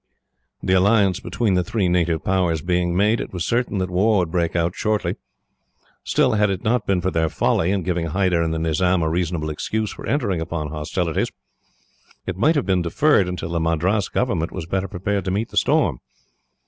[0.63, 4.31] The alliance between the three native Powers being made, it was certain that war would
[4.31, 5.15] break out shortly.
[6.03, 9.09] Still, had it not been for their folly, in giving Hyder and the Nizam a
[9.11, 11.29] reasonable excuse for entering upon hostilities,
[12.25, 15.55] it might have been deferred until the Madras government was better prepared to meet the
[15.57, 15.99] storm.